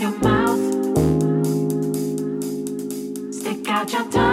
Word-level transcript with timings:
your 0.00 0.18
mouth. 0.20 0.58
Stick 3.34 3.68
out 3.68 3.92
your 3.92 4.10
tongue 4.10 4.29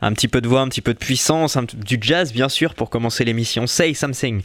Un 0.00 0.12
petit 0.12 0.28
peu 0.28 0.40
de 0.40 0.48
voix, 0.48 0.60
un 0.60 0.68
petit 0.68 0.82
peu 0.82 0.92
de 0.92 0.98
puissance, 0.98 1.56
un 1.56 1.64
du 1.64 1.98
jazz 2.00 2.32
bien 2.32 2.48
sûr 2.48 2.74
pour 2.74 2.90
commencer 2.90 3.24
l'émission 3.24 3.66
Say 3.66 3.94
Something. 3.94 4.42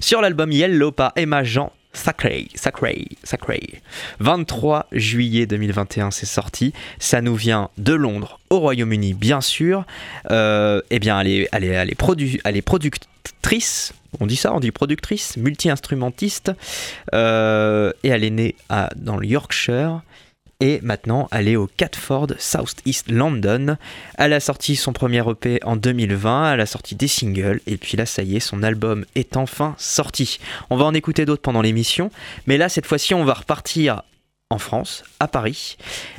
Sur 0.00 0.20
l'album 0.20 0.52
Yellow 0.52 0.92
par 0.92 1.12
Emma 1.16 1.44
Jean. 1.44 1.72
Sacré, 1.96 2.48
sacré, 2.54 3.06
sacré. 3.22 3.80
23 4.20 4.86
juillet 4.92 5.46
2021, 5.46 6.10
c'est 6.10 6.26
sorti. 6.26 6.74
Ça 6.98 7.22
nous 7.22 7.34
vient 7.34 7.70
de 7.78 7.94
Londres, 7.94 8.38
au 8.50 8.58
Royaume-Uni, 8.58 9.14
bien 9.14 9.40
sûr. 9.40 9.86
Euh, 10.30 10.82
eh 10.90 10.98
bien, 10.98 11.18
elle 11.18 11.26
est, 11.64 12.62
productrice. 12.62 13.94
On 14.20 14.26
dit 14.26 14.36
ça, 14.36 14.52
on 14.52 14.60
dit 14.60 14.72
productrice, 14.72 15.38
multi-instrumentiste. 15.38 16.52
Euh, 17.14 17.92
et 18.04 18.08
elle 18.08 18.24
est 18.24 18.30
née 18.30 18.56
dans 18.96 19.16
le 19.16 19.26
Yorkshire. 19.26 20.02
Et 20.60 20.80
maintenant, 20.82 21.28
elle 21.32 21.48
est 21.48 21.56
au 21.56 21.66
Catford, 21.66 22.28
South 22.38 22.76
East 22.86 23.10
London. 23.10 23.76
Elle 24.16 24.32
a 24.32 24.40
sorti 24.40 24.74
son 24.74 24.94
premier 24.94 25.22
EP 25.28 25.60
en 25.64 25.76
2020, 25.76 26.54
elle 26.54 26.60
a 26.60 26.66
sorti 26.66 26.94
des 26.94 27.08
singles, 27.08 27.60
et 27.66 27.76
puis 27.76 27.98
là, 27.98 28.06
ça 28.06 28.22
y 28.22 28.36
est, 28.36 28.40
son 28.40 28.62
album 28.62 29.04
est 29.14 29.36
enfin 29.36 29.74
sorti. 29.76 30.38
On 30.70 30.76
va 30.76 30.86
en 30.86 30.94
écouter 30.94 31.26
d'autres 31.26 31.42
pendant 31.42 31.60
l'émission, 31.60 32.10
mais 32.46 32.56
là, 32.56 32.70
cette 32.70 32.86
fois-ci, 32.86 33.12
on 33.12 33.24
va 33.24 33.34
repartir 33.34 34.02
en 34.48 34.58
France, 34.58 35.02
à 35.18 35.26
Paris, 35.26 35.76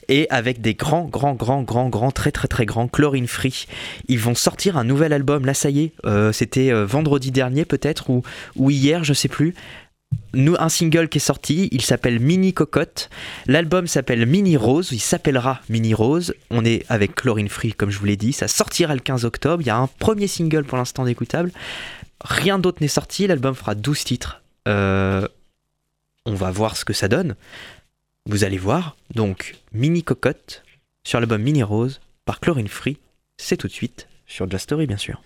et 0.10 0.30
avec 0.30 0.60
des 0.60 0.74
grands, 0.74 1.06
grands, 1.06 1.34
grands, 1.34 1.64
grands, 1.64 1.88
grands, 1.88 2.12
très, 2.12 2.32
très, 2.32 2.50
très 2.50 2.66
grands, 2.66 2.90
Chlorine 2.90 3.28
Free. 3.28 3.66
Ils 4.10 4.20
vont 4.20 4.36
sortir 4.36 4.78
un 4.78 4.84
nouvel 4.84 5.14
album, 5.14 5.46
là, 5.46 5.54
ça 5.54 5.70
y 5.70 5.86
est, 5.86 5.94
euh, 6.06 6.34
c'était 6.34 6.72
euh, 6.72 6.86
vendredi 6.86 7.32
dernier 7.32 7.64
peut-être, 7.64 8.10
ou, 8.10 8.24
ou 8.58 8.70
hier, 8.70 9.06
je 9.06 9.14
sais 9.14 9.30
plus. 9.30 9.56
Nous, 10.34 10.56
un 10.60 10.70
single 10.70 11.10
qui 11.10 11.18
est 11.18 11.22
sorti, 11.22 11.68
il 11.72 11.82
s'appelle 11.82 12.20
Mini 12.20 12.54
Cocotte. 12.54 13.10
L'album 13.48 13.88
s'appelle 13.88 14.26
Mini 14.28 14.56
Rose, 14.56 14.90
il 14.92 15.00
s'appellera 15.00 15.62
Mini 15.68 15.94
Rose. 15.94 16.34
On 16.52 16.64
est 16.64 16.86
avec 16.90 17.16
Chlorine 17.16 17.50
Free, 17.50 17.74
comme 17.74 17.90
je 17.90 17.98
vous 17.98 18.06
l'ai 18.06 18.18
dit, 18.18 18.34
ça 18.34 18.48
sortira 18.48 18.94
le 18.94 19.00
15 19.00 19.26
octobre. 19.26 19.64
Il 19.64 19.66
y 19.66 19.72
a 19.72 19.78
un 19.78 19.88
premier 19.88 20.28
single 20.28 20.64
pour 20.64 20.78
l'instant 20.78 21.06
d'écoutable. 21.06 21.52
Rien 22.24 22.60
d'autre 22.60 22.80
n'est 22.82 22.88
sorti, 22.88 23.26
l'album 23.26 23.56
fera 23.56 23.74
12 23.74 24.04
titres. 24.04 24.42
Euh, 24.68 25.28
on 26.26 26.36
va 26.36 26.52
voir 26.52 26.78
ce 26.78 26.86
que 26.86 26.94
ça 26.94 27.08
donne. 27.08 27.36
Vous 28.28 28.44
allez 28.44 28.58
voir. 28.58 28.96
Donc, 29.16 29.56
Mini 29.72 30.04
Cocotte 30.04 30.64
sur 31.04 31.20
l'album 31.20 31.42
Mini 31.42 31.64
Rose 31.64 32.00
par 32.26 32.40
Chlorine 32.40 32.68
Free. 32.68 32.98
C'est 33.38 33.58
tout 33.58 33.68
de 33.68 33.74
suite 33.74 34.08
sur 34.28 34.50
Just 34.50 34.66
Story, 34.66 34.86
bien 34.86 34.98
sûr. 34.98 35.22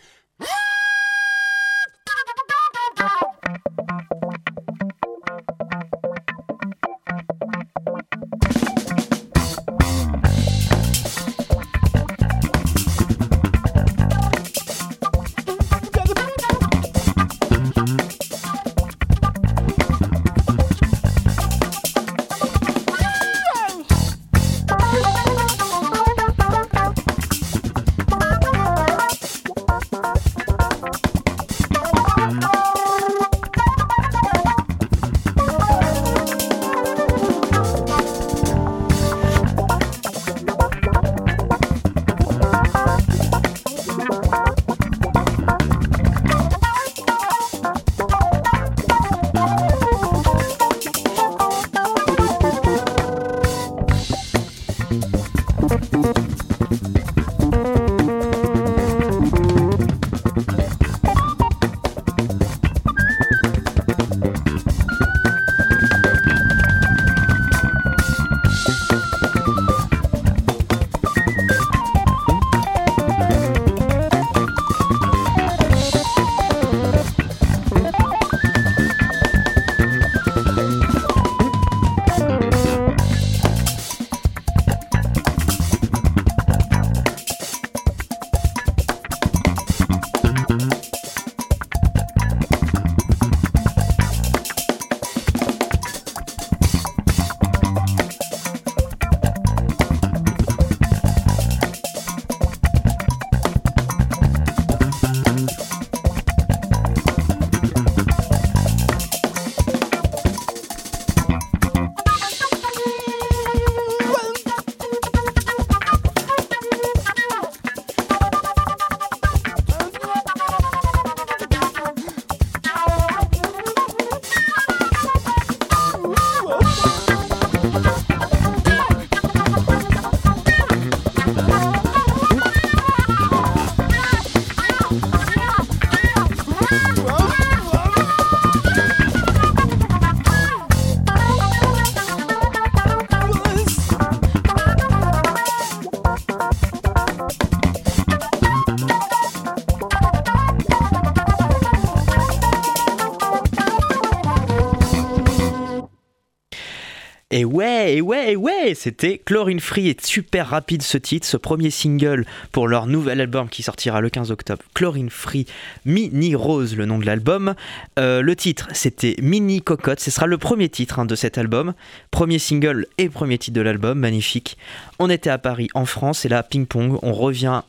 C'était 158.75 159.17
Chlorine 159.17 159.59
Free 159.59 159.87
et 159.89 159.97
super 160.01 160.49
rapide 160.49 160.81
ce 160.81 160.97
titre, 160.97 161.27
ce 161.27 161.37
premier 161.37 161.69
single 161.69 162.25
pour 162.51 162.67
leur 162.67 162.87
nouvel 162.87 163.21
album 163.21 163.49
qui 163.49 163.63
sortira 163.63 164.01
le 164.01 164.09
15 164.09 164.31
octobre. 164.31 164.63
Chlorine 164.73 165.09
Free, 165.09 165.45
Mini 165.85 166.35
Rose, 166.35 166.75
le 166.75 166.85
nom 166.85 166.99
de 166.99 167.05
l'album. 167.05 167.55
Euh, 167.99 168.21
le 168.21 168.35
titre, 168.35 168.67
c'était 168.73 169.15
Mini 169.21 169.61
Cocotte, 169.61 169.99
ce 169.99 170.11
sera 170.11 170.27
le 170.27 170.37
premier 170.37 170.69
titre 170.69 170.99
hein, 170.99 171.05
de 171.05 171.15
cet 171.15 171.37
album. 171.37 171.73
Premier 172.11 172.39
single 172.39 172.87
et 172.97 173.09
premier 173.09 173.37
titre 173.37 173.55
de 173.55 173.61
l'album, 173.61 173.99
magnifique. 173.99 174.57
On 174.99 175.09
était 175.09 175.29
à 175.29 175.37
Paris, 175.37 175.69
en 175.73 175.85
France, 175.85 176.25
et 176.25 176.29
là, 176.29 176.43
ping-pong, 176.43 176.99
on 177.01 177.13
revient 177.13 177.61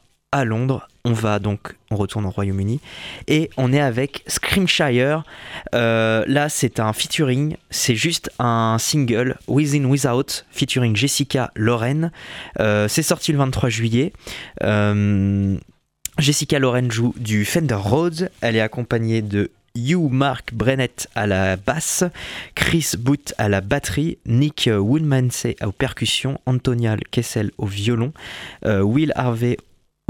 Londres. 0.44 0.88
On 1.04 1.12
va 1.12 1.38
donc, 1.38 1.74
on 1.90 1.96
retourne 1.96 2.26
au 2.26 2.30
Royaume-Uni 2.30 2.80
et 3.26 3.50
on 3.56 3.72
est 3.72 3.80
avec 3.80 4.22
Screamshire. 4.28 5.24
Euh, 5.74 6.24
là, 6.28 6.48
c'est 6.48 6.78
un 6.78 6.92
featuring, 6.92 7.56
c'est 7.70 7.96
juste 7.96 8.30
un 8.38 8.76
single, 8.78 9.36
Within 9.48 9.84
Without, 9.84 10.44
featuring 10.50 10.94
Jessica 10.94 11.50
Loren. 11.56 12.12
Euh, 12.60 12.86
c'est 12.86 13.02
sorti 13.02 13.32
le 13.32 13.38
23 13.38 13.68
juillet. 13.68 14.12
Euh, 14.62 15.56
Jessica 16.18 16.60
Loren 16.60 16.90
joue 16.90 17.14
du 17.18 17.44
Fender 17.44 17.74
Rhodes. 17.74 18.30
Elle 18.40 18.54
est 18.54 18.60
accompagnée 18.60 19.22
de 19.22 19.50
Hugh 19.74 20.08
Mark 20.10 20.54
Brennett 20.54 21.08
à 21.16 21.26
la 21.26 21.56
basse, 21.56 22.04
Chris 22.54 22.92
Booth 22.96 23.34
à 23.38 23.48
la 23.48 23.60
batterie, 23.60 24.18
Nick 24.26 24.68
Woodmansey 24.72 25.56
aux 25.64 25.72
percussions, 25.72 26.38
Antonia 26.46 26.96
Kessel 27.10 27.50
au 27.56 27.66
violon, 27.66 28.12
Will 28.64 29.12
Harvey 29.16 29.56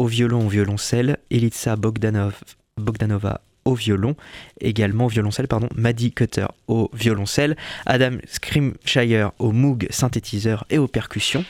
au 0.02 0.06
violon, 0.06 0.46
au 0.46 0.48
violoncelle, 0.48 1.18
Elitsa 1.30 1.76
Bogdanov, 1.76 2.34
Bogdanova 2.76 3.40
au 3.64 3.76
violon, 3.76 4.16
également 4.60 5.04
au 5.04 5.08
violoncelle, 5.08 5.46
pardon, 5.46 5.68
Maddie 5.76 6.10
Cutter 6.10 6.46
au 6.66 6.90
violoncelle, 6.92 7.56
Adam 7.86 8.16
Scrimshire 8.26 9.30
au 9.38 9.52
Moog 9.52 9.86
synthétiseur 9.90 10.64
et 10.70 10.78
aux 10.78 10.88
percussions. 10.88 11.44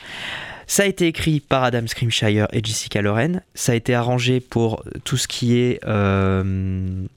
Ça 0.67 0.83
a 0.83 0.85
été 0.85 1.07
écrit 1.07 1.39
par 1.39 1.63
Adam 1.63 1.87
Scrimshire 1.87 2.45
et 2.53 2.63
Jessica 2.63 3.01
Loren. 3.01 3.41
Ça 3.55 3.71
a 3.71 3.75
été 3.75 3.95
arrangé 3.95 4.39
pour 4.39 4.83
tout 5.03 5.17
ce 5.17 5.27
qui 5.27 5.57
est 5.57 5.79
euh, 5.87 7.07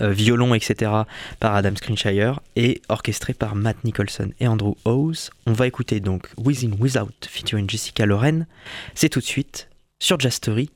euh, 0.00 0.10
violon, 0.10 0.52
etc. 0.52 0.92
par 1.40 1.54
Adam 1.54 1.74
Scrimshire 1.74 2.40
et 2.54 2.82
orchestré 2.90 3.32
par 3.32 3.54
Matt 3.54 3.82
Nicholson 3.84 4.30
et 4.40 4.46
Andrew 4.46 4.74
Howes. 4.84 5.30
On 5.46 5.54
va 5.54 5.66
écouter 5.66 6.00
donc 6.00 6.28
Within 6.36 6.72
Without 6.78 7.26
featuring 7.26 7.68
Jessica 7.68 8.04
Loren. 8.04 8.46
C'est 8.94 9.08
tout 9.08 9.20
de 9.20 9.24
suite 9.24 9.69
sur 10.00 10.18
Jastory, 10.18 10.70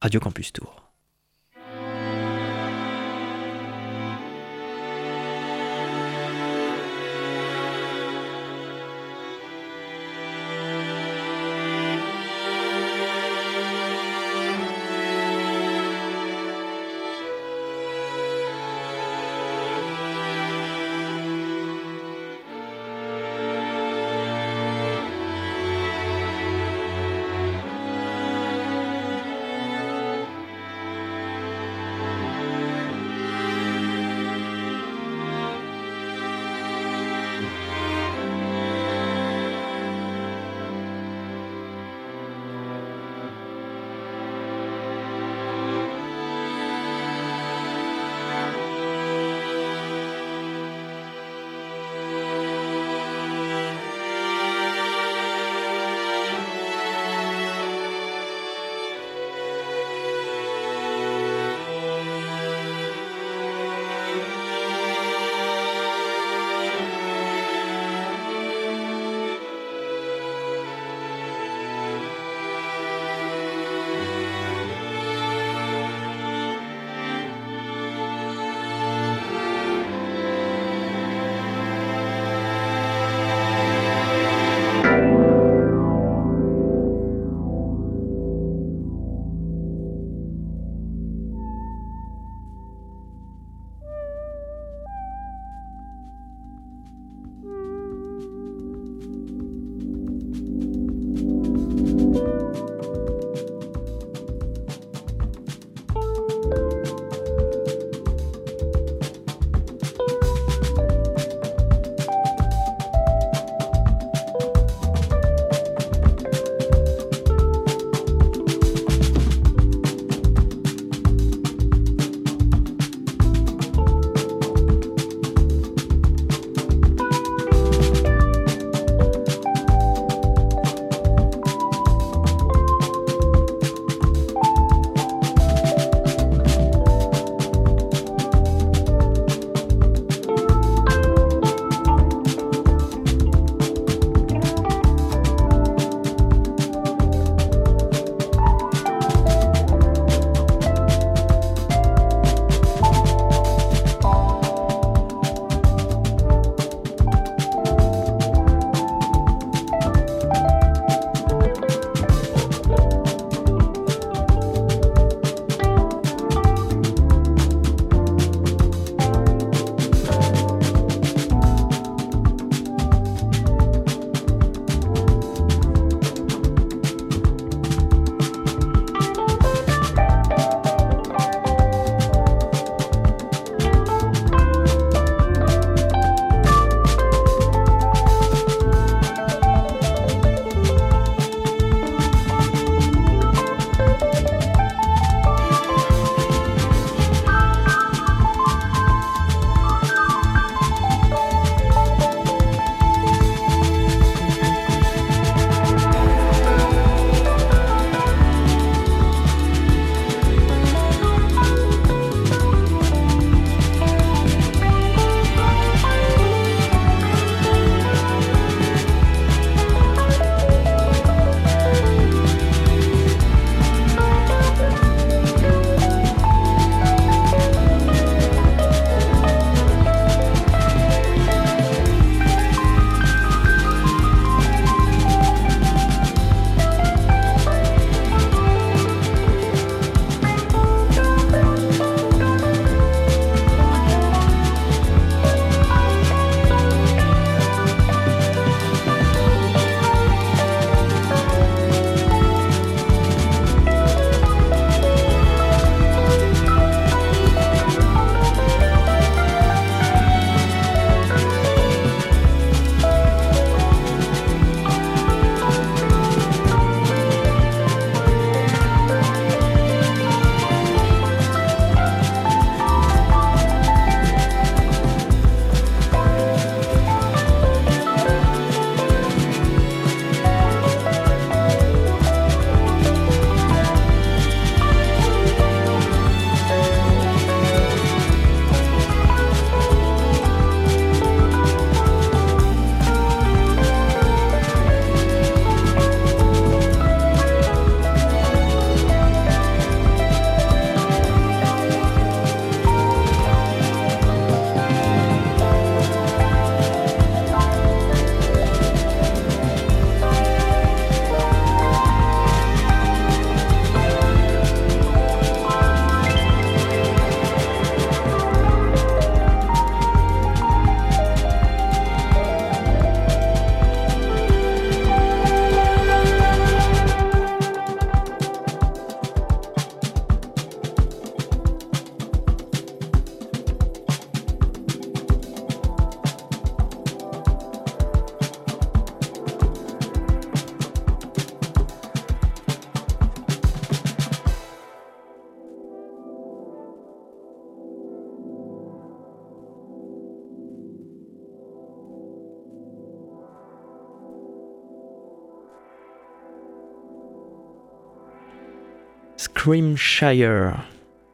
Radio 0.00 0.20
Campus 0.20 0.52
Tour. 0.52 0.87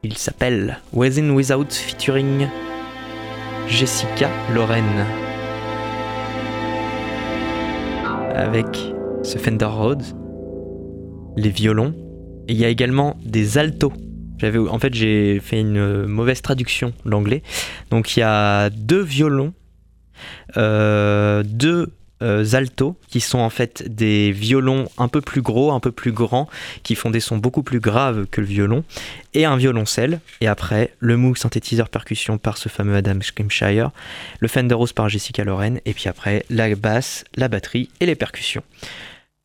Il 0.03 0.17
s'appelle 0.17 0.79
Within 0.91 1.29
Without 1.29 1.71
featuring 1.71 2.49
Jessica 3.69 4.29
Lorraine. 4.53 5.05
Avec 8.35 8.65
ce 9.23 9.37
Fender 9.37 9.65
Rhodes, 9.65 10.03
les 11.37 11.49
violons, 11.49 11.93
et 12.49 12.53
il 12.53 12.57
y 12.57 12.65
a 12.65 12.67
également 12.67 13.15
des 13.23 13.57
altos. 13.57 13.93
En 14.69 14.79
fait, 14.79 14.93
j'ai 14.93 15.39
fait 15.39 15.61
une 15.61 16.05
mauvaise 16.05 16.41
traduction 16.41 16.91
l'anglais. 17.05 17.41
Donc 17.89 18.17
il 18.17 18.19
y 18.19 18.23
a 18.23 18.69
deux 18.69 19.01
violons, 19.01 19.53
euh, 20.57 21.41
deux 21.45 21.93
euh, 22.21 22.45
altos 22.53 22.95
qui 23.07 23.19
sont 23.19 23.39
en 23.39 23.49
fait 23.49 23.83
des 23.87 24.31
violons 24.31 24.87
un 24.97 25.07
peu 25.07 25.21
plus 25.21 25.41
gros, 25.41 25.71
un 25.71 25.79
peu 25.79 25.91
plus 25.91 26.11
grands, 26.11 26.47
qui 26.83 26.95
font 26.95 27.09
des 27.09 27.19
sons 27.19 27.37
beaucoup 27.37 27.63
plus 27.63 27.79
graves 27.79 28.25
que 28.27 28.41
le 28.41 28.47
violon, 28.47 28.83
et 29.33 29.45
un 29.45 29.57
violoncelle. 29.57 30.19
Et 30.41 30.47
après, 30.47 30.93
le 30.99 31.17
Moog 31.17 31.37
synthétiseur 31.37 31.89
percussion 31.89 32.37
par 32.37 32.57
ce 32.57 32.69
fameux 32.69 32.95
Adam 32.95 33.19
Scrimshire, 33.21 33.91
le 34.39 34.47
Fender 34.47 34.75
Rose 34.75 34.93
par 34.93 35.09
Jessica 35.09 35.43
Loren, 35.43 35.79
et 35.85 35.93
puis 35.93 36.07
après 36.09 36.45
la 36.49 36.73
basse, 36.75 37.25
la 37.35 37.47
batterie 37.47 37.89
et 37.99 38.05
les 38.05 38.15
percussions. 38.15 38.63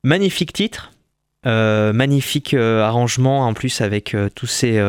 Magnifique 0.03 0.53
titre, 0.53 0.93
euh, 1.47 1.95
magnifique 1.95 2.53
euh, 2.53 2.83
arrangement 2.83 3.47
en 3.47 3.55
plus 3.55 3.81
avec 3.81 4.15
euh, 4.15 4.29
tous, 4.35 4.47
ces, 4.47 4.83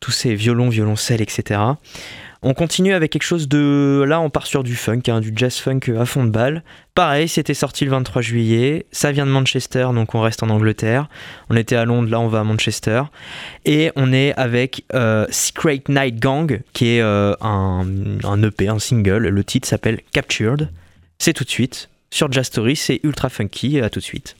tous 0.00 0.10
ces 0.10 0.34
violons, 0.34 0.70
violoncelles, 0.70 1.20
etc. 1.20 1.60
On 2.46 2.52
continue 2.52 2.92
avec 2.92 3.10
quelque 3.10 3.22
chose 3.22 3.48
de... 3.48 4.04
Là, 4.06 4.20
on 4.20 4.28
part 4.28 4.46
sur 4.46 4.62
du 4.62 4.76
funk, 4.76 5.00
hein, 5.08 5.20
du 5.20 5.32
jazz 5.34 5.56
funk 5.56 5.80
à 5.98 6.04
fond 6.04 6.24
de 6.24 6.30
balle. 6.30 6.62
Pareil, 6.94 7.26
c'était 7.26 7.54
sorti 7.54 7.86
le 7.86 7.90
23 7.90 8.20
juillet. 8.20 8.84
Ça 8.92 9.12
vient 9.12 9.24
de 9.24 9.30
Manchester, 9.30 9.88
donc 9.94 10.14
on 10.14 10.20
reste 10.20 10.42
en 10.42 10.50
Angleterre. 10.50 11.08
On 11.48 11.56
était 11.56 11.74
à 11.74 11.86
Londres, 11.86 12.10
là 12.10 12.20
on 12.20 12.28
va 12.28 12.40
à 12.40 12.44
Manchester. 12.44 13.04
Et 13.64 13.90
on 13.96 14.12
est 14.12 14.34
avec 14.34 14.84
Secret 15.30 15.82
Night 15.88 16.20
Gang, 16.20 16.60
qui 16.74 16.88
est 16.88 17.00
un, 17.00 17.34
un 17.40 18.42
EP, 18.42 18.68
un 18.68 18.78
single. 18.78 19.26
Le 19.26 19.44
titre 19.44 19.66
s'appelle 19.66 20.00
Captured. 20.12 20.68
C'est 21.18 21.32
tout 21.32 21.44
de 21.44 21.50
suite 21.50 21.88
sur 22.14 22.30
Jazz 22.30 22.46
Story, 22.46 22.76
c'est 22.76 23.00
ultra 23.02 23.28
funky. 23.28 23.80
À 23.80 23.90
tout 23.90 23.98
de 23.98 24.04
suite. 24.04 24.36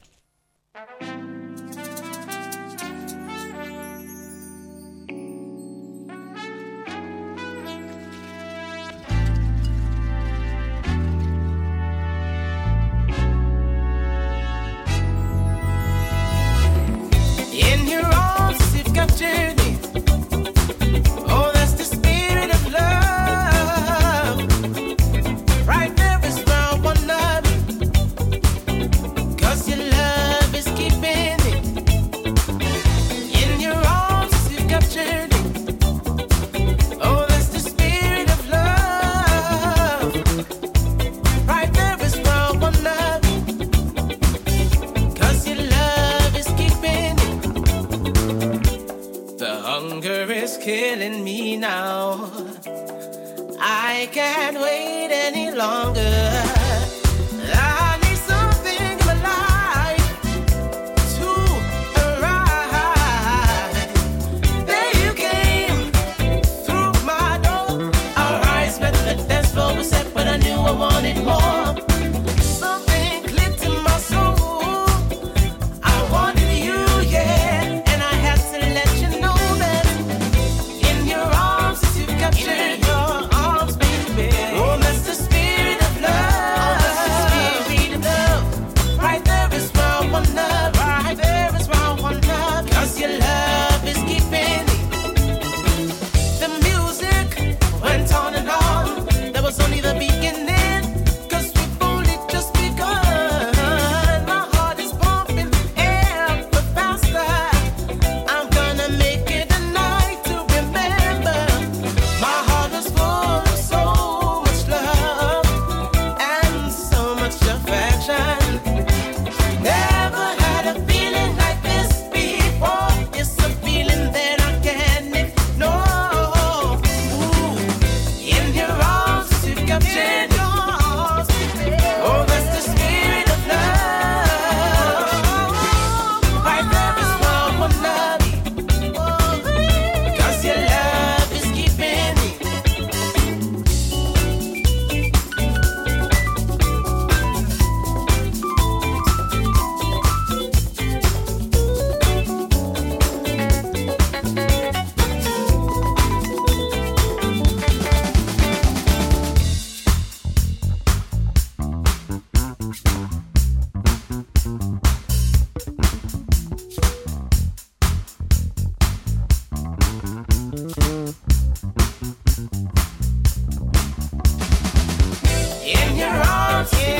Yeah. 176.73 176.94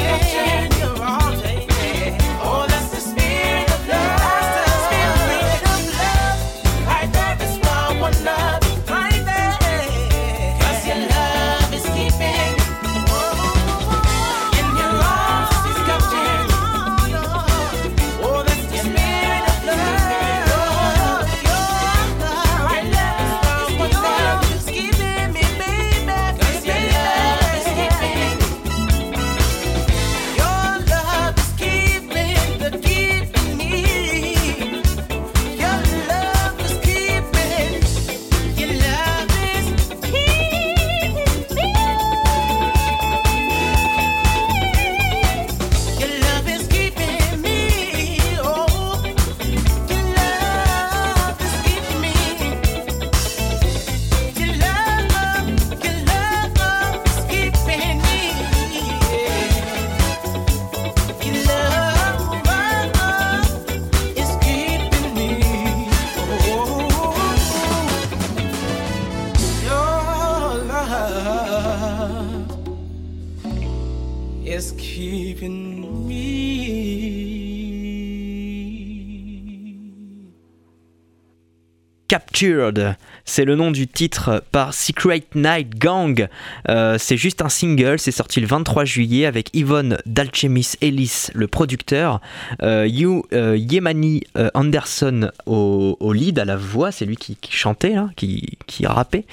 Captured, 82.35 82.97
c'est 83.23 83.45
le 83.45 83.55
nom 83.55 83.71
du 83.71 83.87
titre 83.87 84.43
par 84.51 84.73
Secret 84.73 85.23
Night 85.35 85.79
Gang. 85.79 86.27
Euh, 86.67 86.97
c'est 86.99 87.15
juste 87.15 87.41
un 87.41 87.47
single, 87.47 87.97
c'est 87.97 88.11
sorti 88.11 88.41
le 88.41 88.47
23 88.47 88.83
juillet 88.83 89.25
avec 89.25 89.55
Yvonne 89.55 89.99
Dalchemis 90.05 90.73
Ellis, 90.81 91.27
le 91.33 91.47
producteur, 91.47 92.19
euh, 92.61 92.85
You, 92.87 93.23
euh, 93.31 93.55
Yemani 93.55 94.23
Anderson 94.53 95.31
au, 95.45 96.11
lead, 96.11 96.37
à 96.37 96.43
la 96.43 96.57
voix, 96.57 96.91
c'est 96.91 97.05
lui 97.05 97.15
qui, 97.15 97.37
chantait, 97.49 97.95
qui, 98.17 98.57
qui 98.67 98.85
rappait. 98.85 99.23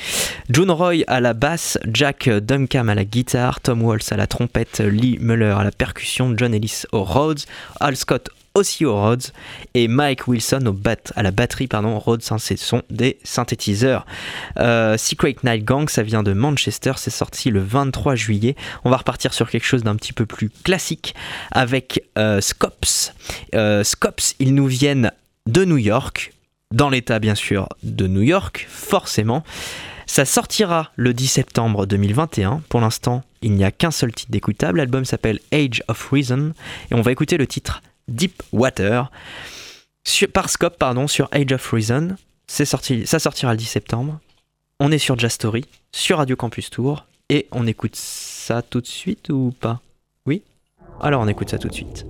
June 0.49 0.71
Roy 0.71 1.03
à 1.09 1.19
la 1.19 1.33
basse, 1.33 1.81
Jack 1.93 2.29
Duncan 2.29 2.87
à 2.87 2.95
la 2.95 3.05
guitare, 3.05 3.61
Tom 3.61 3.83
Walsh 3.83 4.12
à 4.12 4.17
la 4.17 4.29
trompette, 4.29 4.79
Lee 4.79 5.19
Muller 5.21 5.57
à 5.59 5.65
la 5.65 5.73
percussion, 5.73 6.35
John 6.37 6.55
Ellis 6.55 6.85
au 6.93 7.03
Rhodes, 7.03 7.41
Al 7.81 7.97
Scott 7.97 8.31
aussi 8.55 8.85
au 8.85 8.95
Rhodes 8.95 9.25
et 9.75 9.88
Mike 9.88 10.29
Wilson 10.29 10.65
au 10.67 10.73
bat, 10.73 10.97
à 11.15 11.23
la 11.23 11.31
batterie 11.31 11.67
pardon 11.67 11.99
Rhodes 11.99 12.23
hein, 12.31 12.38
ce 12.38 12.57
sont 12.57 12.83
des 12.91 13.19
synthétiseurs. 13.25 14.07
Euh, 14.59 14.97
Secret 14.97 15.37
Night 15.45 15.65
Gang 15.65 15.88
ça 15.88 16.03
vient 16.03 16.23
de 16.23 16.33
Manchester 16.33 16.93
c'est 16.97 17.11
sorti 17.11 17.51
le 17.51 17.61
23 17.61 18.15
juillet. 18.15 18.57
On 18.85 18.91
va 18.91 18.99
repartir 18.99 19.35
sur 19.35 19.51
quelque 19.51 19.65
chose 19.65 19.83
d'un 19.83 19.97
petit 19.97 20.12
peu 20.12 20.27
plus 20.27 20.51
classique 20.51 21.15
avec 21.51 22.05
euh, 22.19 22.41
Scops 22.41 23.12
Euh, 23.55 23.85
Scops 23.85 24.35
ils 24.38 24.55
nous 24.55 24.67
viennent 24.67 25.12
de 25.47 25.65
New 25.65 25.79
York 25.79 26.33
dans 26.73 26.88
l'état 26.88 27.19
bien 27.19 27.35
sûr 27.35 27.69
de 27.83 28.07
New 28.07 28.23
York 28.23 28.67
forcément. 28.69 29.45
Ça 30.07 30.25
sortira 30.25 30.91
le 30.97 31.15
10 31.15 31.27
septembre 31.27 31.87
2021 31.87 32.62
pour 32.69 32.81
l'instant 32.81 33.23
il 33.43 33.53
n'y 33.53 33.65
a 33.65 33.71
qu'un 33.71 33.91
seul 33.91 34.12
titre 34.12 34.31
d'écoutable. 34.31 34.79
L'album 34.79 35.05
s'appelle 35.05 35.41
Age 35.53 35.83
of 35.88 36.11
Reason. 36.11 36.53
Et 36.91 36.95
on 36.95 37.03
va 37.03 37.12
écouter 37.12 37.37
le 37.37 37.47
titre 37.47 37.83
Deep 38.09 38.43
Water 38.53 39.11
sur, 40.05 40.29
par 40.29 40.51
Scope 40.51 40.79
pardon, 40.79 41.07
sur 41.07 41.29
Age 41.33 41.53
of 41.53 41.71
Reason. 41.73 42.17
Sorti, 42.47 43.07
ça 43.07 43.19
sortira 43.19 43.53
le 43.53 43.59
10 43.59 43.65
septembre. 43.65 44.21
On 44.81 44.91
est 44.91 44.99
sur 44.99 45.19
Jazz 45.19 45.33
Story, 45.33 45.65
sur 45.93 46.19
Radio 46.19 46.37
Campus 46.37 46.71
Tour, 46.71 47.07
et 47.29 47.47
on 47.53 47.67
écoute 47.67 47.97
ça 47.97 48.62
tout 48.62 48.81
de 48.81 48.87
suite 48.87 49.31
ou 49.31 49.55
pas? 49.59 49.81
Oui? 50.27 50.43
Alors 51.01 51.23
on 51.23 51.29
écoute 51.29 51.51
ça 51.51 51.59
tout 51.59 51.69
de 51.69 51.75
suite. 51.75 52.05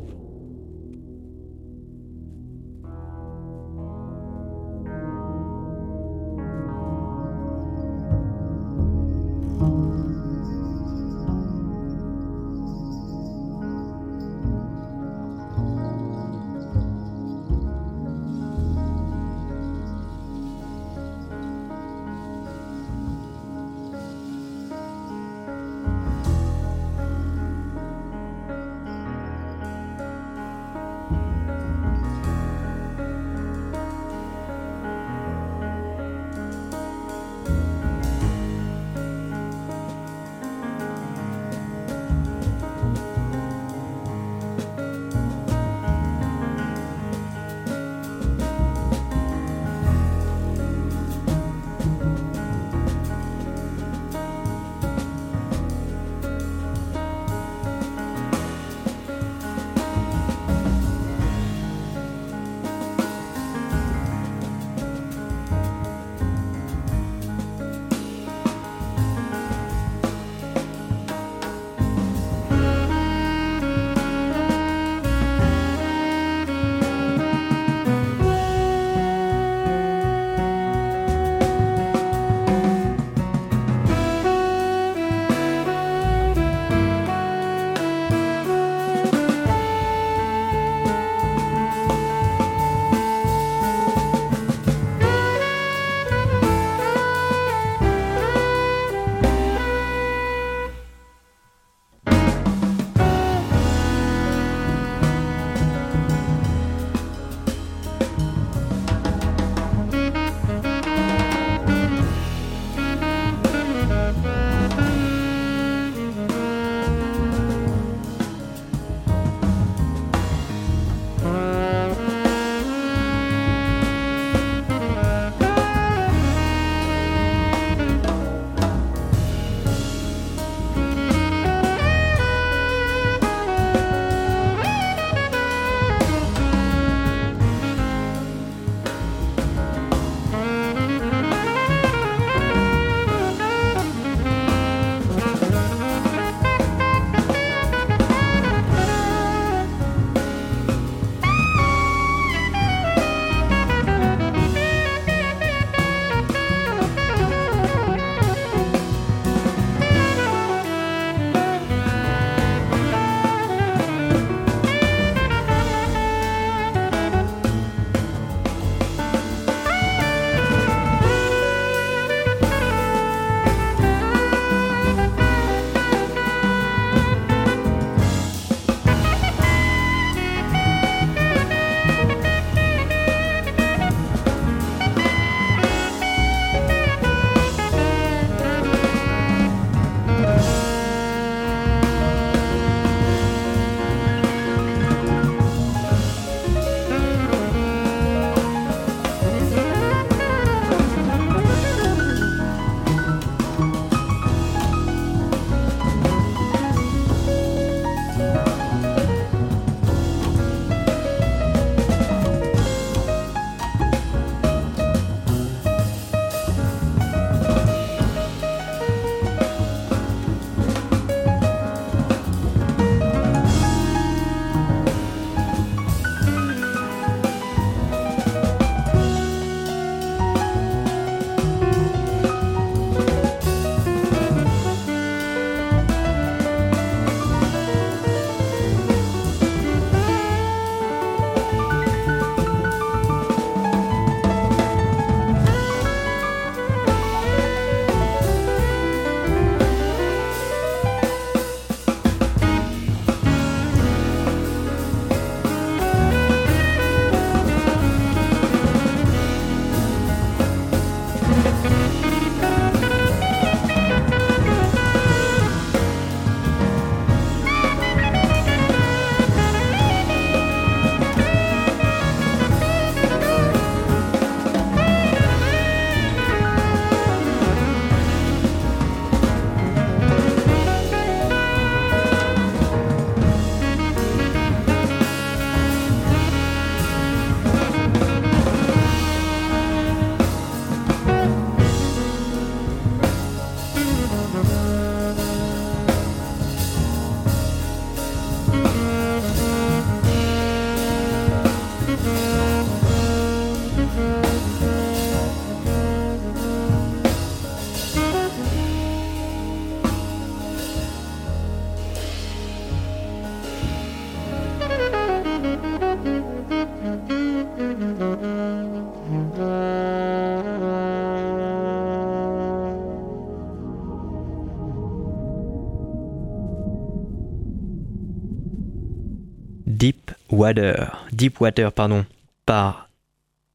Water, 330.43 331.07
Deep 331.13 331.41
Water, 331.41 331.71
pardon, 331.71 332.05
par 332.47 332.89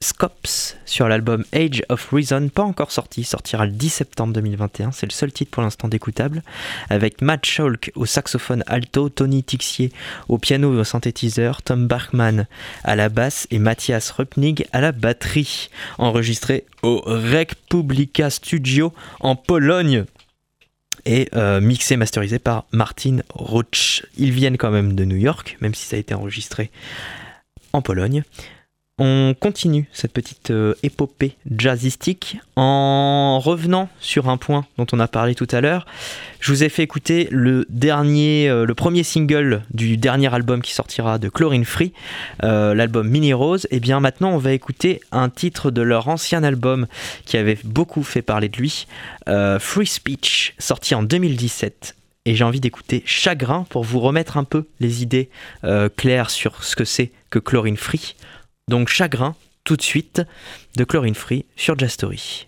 Scops 0.02 0.78
sur 0.86 1.10
l'album 1.10 1.44
Age 1.52 1.84
of 1.90 2.14
Reason, 2.14 2.48
pas 2.48 2.64
encore 2.64 2.94
sorti, 2.94 3.26
sortira 3.26 3.66
le 3.66 3.74
10 3.74 3.90
septembre 3.90 4.32
2021, 4.32 4.94
c'est 4.94 5.06
le 5.06 5.12
seul 5.12 5.34
titre 5.34 5.52
pour 5.52 5.64
l'instant 5.64 5.90
d'écoutable, 5.90 6.44
avec 6.90 7.22
Matt 7.22 7.46
Scholk 7.46 7.92
au 7.96 8.06
saxophone 8.06 8.64
alto, 8.68 9.10
Tony 9.10 9.44
Tixier 9.44 9.92
au 10.30 10.38
piano 10.38 10.74
et 10.76 10.78
au 10.78 10.86
synthétiseur, 10.86 11.62
Tom 11.62 11.88
Bachman 11.88 12.48
à 12.86 12.96
la 12.96 13.10
basse 13.10 13.48
et 13.52 13.60
Mathias 13.60 14.12
Rupnig 14.12 14.66
à 14.72 14.80
la 14.80 14.94
batterie, 14.94 15.70
enregistré 15.98 16.64
au 16.84 17.02
Republica 17.06 18.30
Studio 18.30 18.94
en 19.20 19.36
Pologne 19.36 20.06
et 21.08 21.30
euh, 21.34 21.62
mixé, 21.62 21.98
masterisé 21.98 22.38
par 22.38 22.66
Martin 22.72 23.20
Roach. 23.30 24.06
Ils 24.18 24.32
viennent 24.32 24.58
quand 24.58 24.72
même 24.72 24.94
de 24.94 25.06
New 25.06 25.16
York, 25.16 25.58
même 25.62 25.74
si 25.74 25.86
ça 25.86 25.96
a 25.96 26.00
été 26.00 26.14
enregistré 26.14 26.70
en 27.74 27.82
Pologne. 27.82 28.24
On 29.00 29.36
continue 29.40 29.88
cette 29.94 30.12
petite 30.12 30.50
euh, 30.50 30.74
épopée 30.82 31.36
jazzistique 31.56 32.40
en 32.56 33.40
revenant 33.40 33.90
sur 34.00 34.28
un 34.28 34.38
point 34.38 34.66
dont 34.80 34.88
on 34.92 35.00
a 35.00 35.08
parlé 35.08 35.36
tout 35.36 35.48
à 35.52 35.62
l'heure. 35.62 35.86
Je 36.40 36.52
vous 36.52 36.64
ai 36.64 36.70
fait 36.70 36.82
écouter 36.82 37.28
le 37.30 37.68
euh, 37.86 38.74
premier 38.74 39.04
single 39.04 39.62
du 39.72 39.98
dernier 39.98 40.34
album 40.34 40.64
qui 40.64 40.74
sortira 40.74 41.20
de 41.20 41.30
Chlorine 41.30 41.64
Free, 41.64 41.94
euh, 42.44 42.74
l'album 42.74 43.08
Mini 43.08 43.34
Rose. 43.34 43.68
Et 43.70 43.80
bien 43.80 44.00
maintenant, 44.00 44.32
on 44.32 44.40
va 44.40 44.52
écouter 44.54 45.00
un 45.12 45.30
titre 45.30 45.70
de 45.70 45.84
leur 45.84 46.08
ancien 46.08 46.44
album 46.44 46.88
qui 47.26 47.38
avait 47.38 47.60
beaucoup 47.66 48.02
fait 48.02 48.24
parler 48.24 48.50
de 48.50 48.58
lui, 48.58 48.88
Free 49.60 49.86
Speech, 49.86 50.56
sorti 50.58 50.96
en 50.96 51.04
2017 51.04 51.96
et 52.26 52.36
j'ai 52.36 52.44
envie 52.44 52.60
d'écouter 52.60 53.04
Chagrin 53.06 53.66
pour 53.70 53.84
vous 53.84 54.00
remettre 54.00 54.38
un 54.38 54.44
peu 54.44 54.66
les 54.80 55.04
idées 55.04 55.30
claires 55.96 56.30
sur 56.30 56.64
ce 56.64 56.76
que 56.76 56.84
c'est 56.84 57.12
que 57.30 57.40
Chlorine 57.40 57.78
Free. 57.78 58.16
Donc 58.70 58.90
Chagrin, 58.90 59.36
tout 59.64 59.78
de 59.78 59.82
suite, 59.82 60.22
de 60.76 60.84
Chlorine 60.84 61.16
Free 61.16 61.46
sur 61.56 61.80
Jastory. 61.80 62.48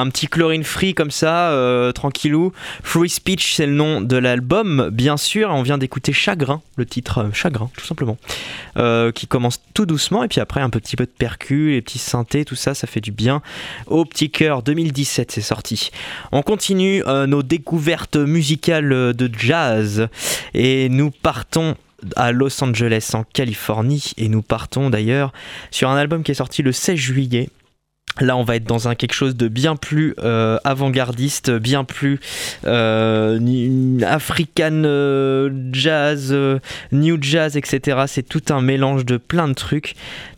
Un 0.00 0.08
petit 0.08 0.28
chlorine 0.28 0.64
free 0.64 0.94
comme 0.94 1.10
ça, 1.10 1.50
euh, 1.50 1.92
tranquillou. 1.92 2.52
Free 2.82 3.10
Speech, 3.10 3.54
c'est 3.54 3.66
le 3.66 3.74
nom 3.74 4.00
de 4.00 4.16
l'album, 4.16 4.88
bien 4.90 5.18
sûr. 5.18 5.50
On 5.50 5.62
vient 5.62 5.76
d'écouter 5.76 6.14
Chagrin, 6.14 6.62
le 6.76 6.86
titre 6.86 7.18
euh, 7.18 7.32
Chagrin, 7.34 7.68
tout 7.76 7.84
simplement, 7.84 8.16
euh, 8.78 9.12
qui 9.12 9.26
commence 9.26 9.60
tout 9.74 9.84
doucement 9.84 10.24
et 10.24 10.28
puis 10.28 10.40
après 10.40 10.62
un 10.62 10.70
petit 10.70 10.96
peu 10.96 11.04
de 11.04 11.10
percu, 11.10 11.72
les 11.72 11.82
petits 11.82 11.98
synthés, 11.98 12.46
tout 12.46 12.54
ça, 12.54 12.72
ça 12.72 12.86
fait 12.86 13.02
du 13.02 13.12
bien. 13.12 13.42
Au 13.88 14.06
petit 14.06 14.30
cœur, 14.30 14.62
2017, 14.62 15.32
c'est 15.32 15.42
sorti. 15.42 15.90
On 16.32 16.40
continue 16.40 17.02
nos 17.26 17.42
découvertes 17.42 18.16
musicales 18.16 19.14
de 19.14 19.30
jazz 19.36 20.08
et 20.54 20.88
nous 20.88 21.10
partons 21.10 21.76
à 22.16 22.32
Los 22.32 22.64
Angeles 22.64 23.10
en 23.12 23.24
Californie 23.24 24.12
et 24.16 24.28
nous 24.28 24.40
partons 24.40 24.88
d'ailleurs 24.88 25.32
sur 25.70 25.90
un 25.90 25.96
album 25.96 26.22
qui 26.22 26.30
est 26.30 26.34
sorti 26.34 26.62
le 26.62 26.72
16 26.72 26.96
juillet 26.96 27.50
Là, 28.18 28.36
on 28.36 28.42
va 28.42 28.56
être 28.56 28.64
dans 28.64 28.88
un 28.88 28.94
quelque 28.94 29.14
chose 29.14 29.36
de 29.36 29.48
bien 29.48 29.76
plus 29.76 30.14
euh, 30.18 30.58
avant-gardiste, 30.64 31.50
bien 31.50 31.84
plus 31.84 32.20
euh, 32.66 34.00
African 34.02 34.82
euh, 34.84 35.50
jazz, 35.72 36.30
euh, 36.32 36.58
new 36.92 37.16
jazz, 37.20 37.56
etc. 37.56 38.02
C'est 38.06 38.28
tout 38.28 38.42
un 38.50 38.60
mélange 38.60 39.06
de 39.06 39.16
plein 39.16 39.48
de 39.48 39.54
trucs. 39.54 39.94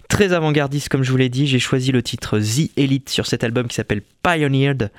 Très 0.09 0.33
avant-gardiste, 0.33 0.91
comme 0.91 1.03
je 1.03 1.11
vous 1.11 1.17
l'ai 1.17 1.31
dit. 1.31 1.47
J'ai 1.47 1.59
choisi 1.59 1.91
le 1.91 2.03
titre 2.03 2.39
The 2.39 2.71
Elite 2.77 3.09
sur 3.09 3.27
cet 3.27 3.43
album 3.43 3.67
qui 3.67 3.75
s'appelle 3.75 4.03
Pioneered. 4.23 4.91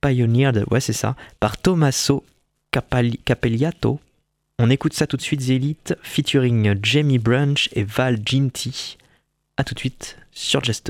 Pioneered, 0.00 0.64
ouais, 0.70 0.80
c'est 0.80 0.92
ça. 0.92 1.16
Par 1.40 1.58
Tommaso 1.58 2.24
Capelliato. 2.70 4.00
On 4.60 4.70
écoute 4.70 4.94
ça 4.94 5.08
tout 5.08 5.16
de 5.16 5.22
suite, 5.22 5.44
The 5.44 5.50
Elite, 5.50 5.96
featuring 6.02 6.76
Jamie 6.82 7.18
Brunch 7.18 7.68
et 7.74 7.82
Val 7.82 8.18
Ginty. 8.24 8.96
A 9.56 9.64
tout 9.64 9.74
de 9.74 9.80
suite 9.80 10.16
sur 10.32 10.62
Jazz 10.62 10.80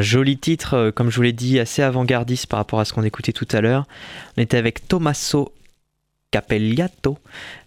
Un 0.00 0.02
joli 0.02 0.38
titre, 0.38 0.72
euh, 0.72 0.90
comme 0.90 1.10
je 1.10 1.16
vous 1.16 1.20
l'ai 1.20 1.34
dit, 1.34 1.58
assez 1.58 1.82
avant-gardiste 1.82 2.46
par 2.46 2.56
rapport 2.56 2.80
à 2.80 2.86
ce 2.86 2.94
qu'on 2.94 3.02
écoutait 3.02 3.34
tout 3.34 3.46
à 3.52 3.60
l'heure. 3.60 3.86
On 4.38 4.40
était 4.40 4.56
avec 4.56 4.88
Tommaso 4.88 5.52
Capelliato. 6.30 7.18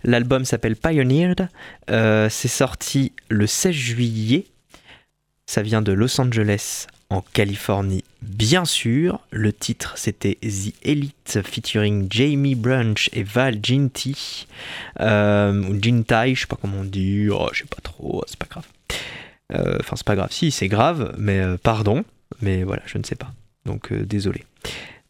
L'album 0.03 0.43
s'appelle 0.43 0.75
Pioneered. 0.75 1.47
Euh, 1.91 2.29
c'est 2.29 2.47
sorti 2.47 3.11
le 3.29 3.45
16 3.45 3.71
juillet. 3.71 4.45
Ça 5.45 5.61
vient 5.61 5.83
de 5.83 5.91
Los 5.91 6.19
Angeles 6.19 6.87
en 7.11 7.21
Californie, 7.21 8.03
bien 8.23 8.65
sûr. 8.65 9.19
Le 9.29 9.53
titre 9.53 9.93
c'était 9.95 10.39
The 10.41 10.73
Elite 10.81 11.39
featuring 11.43 12.07
Jamie 12.09 12.55
Brunch 12.55 13.11
et 13.13 13.21
Val 13.21 13.59
Ginty. 13.61 14.47
Euh, 15.01 15.63
ou 15.65 15.79
Gintai, 15.79 16.33
je 16.33 16.41
sais 16.41 16.47
pas 16.47 16.57
comment 16.59 16.79
on 16.79 16.83
dit. 16.83 17.27
Oh, 17.29 17.47
je 17.53 17.59
sais 17.59 17.65
pas 17.65 17.81
trop, 17.83 18.23
c'est 18.25 18.39
pas 18.39 18.47
grave. 18.49 18.65
Enfin, 19.79 19.95
c'est 19.95 20.07
pas 20.07 20.15
grave. 20.15 20.31
Si, 20.31 20.49
c'est 20.49 20.67
grave, 20.67 21.13
mais 21.19 21.43
pardon. 21.61 22.03
Mais 22.41 22.63
voilà, 22.63 22.81
je 22.85 22.97
ne 22.97 23.03
sais 23.03 23.15
pas. 23.15 23.31
Donc, 23.65 23.91
euh, 23.91 24.03
désolé. 24.05 24.43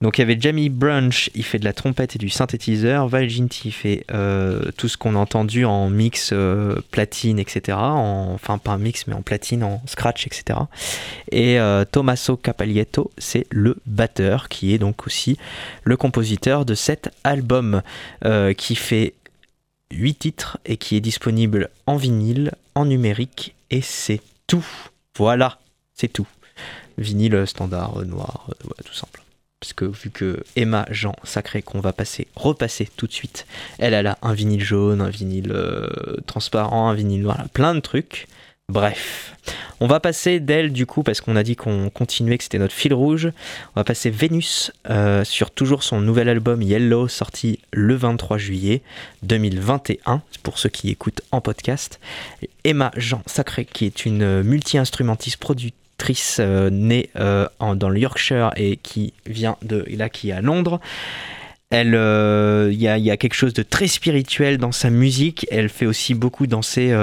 Donc, 0.01 0.17
il 0.17 0.21
y 0.21 0.24
avait 0.24 0.38
Jamie 0.39 0.67
Brunch, 0.69 1.30
il 1.34 1.43
fait 1.45 1.59
de 1.59 1.63
la 1.63 1.71
trompette 1.71 2.17
et 2.17 2.19
du 2.19 2.28
synthétiseur. 2.30 3.07
Val 3.07 3.30
Ginty 3.30 3.71
fait 3.71 4.05
euh, 4.11 4.69
tout 4.76 4.89
ce 4.89 4.97
qu'on 4.97 5.15
a 5.15 5.17
entendu 5.17 5.63
en 5.63 5.89
mix 5.89 6.32
euh, 6.34 6.76
platine, 6.91 7.39
etc. 7.39 7.78
En- 7.78 8.32
enfin, 8.34 8.57
pas 8.57 8.71
en 8.71 8.78
mix, 8.80 9.07
mais 9.07 9.13
en 9.13 9.21
platine, 9.21 9.63
en 9.63 9.82
scratch, 9.88 10.28
etc. 10.28 10.59
Et 11.32 11.57
Tommaso 11.91 12.36
Capalietto, 12.36 13.11
c'est 13.17 13.47
le 13.49 13.78
batteur 13.86 14.49
qui 14.49 14.74
est 14.74 14.78
donc 14.78 15.07
aussi 15.07 15.38
le 15.84 15.95
compositeur 15.95 16.65
de 16.65 16.76
cet 16.76 17.09
album 17.24 17.82
qui 18.57 18.76
fait 18.76 19.13
8 19.91 20.15
titres 20.15 20.57
et 20.65 20.76
qui 20.78 20.97
est 20.97 21.01
disponible 21.01 21.69
en 21.88 21.95
vinyle, 21.95 22.51
en 22.76 22.86
numérique 22.86 23.55
et 23.71 23.82
c'est 23.82 24.21
tout. 24.47 24.65
Voilà, 25.17 25.59
c'est 25.93 26.11
tout. 26.11 26.28
Vinyle 26.98 27.46
standard, 27.48 28.04
noir, 28.06 28.48
euh, 28.50 28.84
tout 28.86 28.94
simple. 28.94 29.22
Parce 29.60 29.74
que 29.74 29.86
vu 29.86 30.10
que 30.10 30.44
Emma 30.58 30.86
Jean 30.91 31.16
Sacré 31.24 31.62
qu'on 31.62 31.80
va 31.80 31.94
passer, 31.94 32.28
repasser 32.36 32.89
tout 32.98 33.08
de 33.08 33.14
suite, 33.14 33.46
elle, 33.80 33.94
elle 33.94 34.08
a 34.08 34.18
un 34.22 34.34
vinyle 34.34 34.64
jaune, 34.64 35.00
un 35.00 35.10
vinyle 35.10 35.54
euh, 35.54 35.88
transparent, 36.28 36.89
un 36.89 36.94
vinyle 36.94 37.22
noir, 37.22 37.46
plein 37.54 37.74
de 37.74 37.80
trucs. 37.80 38.28
Bref, 38.70 39.36
on 39.80 39.88
va 39.88 40.00
passer 40.00 40.39
d'elle 40.39 40.72
du 40.72 40.86
coup 40.86 41.04
parce 41.04 41.22
qu'on 41.22 41.36
a 41.36 41.44
dit 41.44 41.56
qu'on 41.56 41.89
continuait, 41.89 42.38
que 42.38 42.44
c'était 42.44 42.60
notre 42.60 42.74
fil 42.74 42.94
rouge. 42.94 43.32
On 43.76 43.80
va 43.80 43.84
passer 43.84 44.10
Vénus 44.10 44.72
euh, 44.89 45.24
sur 45.24 45.52
toujours 45.52 45.84
son 45.84 46.02
nouvel 46.02 46.28
album 46.28 46.62
Yellow 46.62 47.08
sorti 47.08 47.60
le 47.72 47.96
23 47.96 48.38
juillet 48.38 48.82
2021 49.24 50.22
pour 50.44 50.60
ceux 50.60 50.70
qui 50.70 50.89
écoutent 50.89 51.22
en 51.32 51.39
podcast. 51.39 52.00
Emma 52.64 52.91
Jean 52.98 53.22
Sacré 53.26 53.66
qui 53.66 53.86
est 53.86 54.06
une 54.06 54.44
multi-instrumentiste 54.44 55.38
productrice 55.38 55.82
euh, 56.39 56.70
née 56.70 57.10
euh, 57.16 57.48
dans 57.60 57.89
le 57.89 58.00
Yorkshire 58.00 58.52
et 58.56 58.78
qui 58.78 59.14
vient 59.26 59.56
de 59.62 59.86
là 59.89 60.10
qui 60.10 60.30
est 60.30 60.34
à 60.34 60.41
Londres. 60.41 60.80
Elle, 61.70 61.96
euh, 61.96 62.70
il 62.72 62.80
y, 62.80 62.88
a, 62.88 62.98
il 62.98 63.18
quelque 63.18 63.34
chose 63.34 63.54
de 63.54 63.64
très 63.64 63.88
spirituel 63.88 64.58
dans 64.58 64.72
sa 64.72 64.89
musique. 64.89 65.48
Elle 65.50 65.70
fait 65.70 65.88
aussi 65.88 66.14
beaucoup 66.14 66.46
danser 66.46 66.96